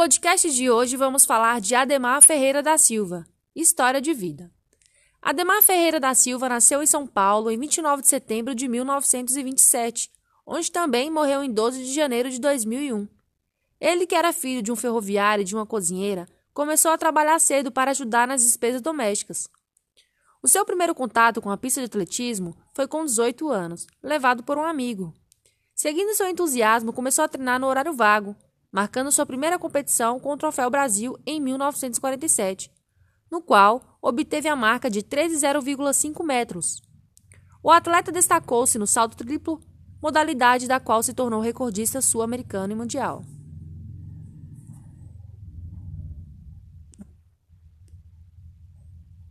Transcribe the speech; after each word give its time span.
podcast 0.00 0.50
de 0.50 0.70
hoje 0.70 0.96
vamos 0.96 1.26
falar 1.26 1.60
de 1.60 1.74
Ademar 1.74 2.22
Ferreira 2.22 2.62
da 2.62 2.78
Silva, 2.78 3.26
história 3.54 4.00
de 4.00 4.14
vida. 4.14 4.50
Ademar 5.20 5.62
Ferreira 5.62 6.00
da 6.00 6.14
Silva 6.14 6.48
nasceu 6.48 6.82
em 6.82 6.86
São 6.86 7.06
Paulo 7.06 7.50
em 7.50 7.58
29 7.58 8.00
de 8.00 8.08
setembro 8.08 8.54
de 8.54 8.66
1927, 8.66 10.10
onde 10.46 10.72
também 10.72 11.10
morreu 11.10 11.44
em 11.44 11.52
12 11.52 11.84
de 11.84 11.92
janeiro 11.92 12.30
de 12.30 12.40
2001. 12.40 13.06
Ele, 13.78 14.06
que 14.06 14.14
era 14.14 14.32
filho 14.32 14.62
de 14.62 14.72
um 14.72 14.74
ferroviário 14.74 15.42
e 15.42 15.44
de 15.44 15.54
uma 15.54 15.66
cozinheira, 15.66 16.26
começou 16.54 16.92
a 16.92 16.96
trabalhar 16.96 17.38
cedo 17.38 17.70
para 17.70 17.90
ajudar 17.90 18.26
nas 18.26 18.42
despesas 18.42 18.80
domésticas. 18.80 19.50
O 20.42 20.48
seu 20.48 20.64
primeiro 20.64 20.94
contato 20.94 21.42
com 21.42 21.50
a 21.50 21.58
pista 21.58 21.78
de 21.78 21.84
atletismo 21.84 22.56
foi 22.72 22.88
com 22.88 23.04
18 23.04 23.50
anos, 23.50 23.86
levado 24.02 24.42
por 24.44 24.56
um 24.56 24.64
amigo. 24.64 25.12
Seguindo 25.74 26.14
seu 26.14 26.26
entusiasmo, 26.26 26.90
começou 26.90 27.22
a 27.22 27.28
treinar 27.28 27.60
no 27.60 27.66
horário 27.66 27.92
vago, 27.92 28.34
marcando 28.72 29.10
sua 29.10 29.26
primeira 29.26 29.58
competição 29.58 30.18
com 30.20 30.32
o 30.32 30.36
Troféu 30.36 30.70
Brasil 30.70 31.18
em 31.26 31.40
1947, 31.40 32.70
no 33.30 33.42
qual 33.42 33.98
obteve 34.00 34.48
a 34.48 34.56
marca 34.56 34.90
de 34.90 35.02
13,05 35.02 36.24
metros. 36.24 36.82
O 37.62 37.70
atleta 37.70 38.10
destacou-se 38.10 38.78
no 38.78 38.86
salto 38.86 39.16
triplo, 39.16 39.60
modalidade 40.00 40.66
da 40.66 40.80
qual 40.80 41.02
se 41.02 41.12
tornou 41.12 41.40
recordista 41.40 42.00
sul-americano 42.00 42.72
e 42.72 42.76
mundial. 42.76 43.22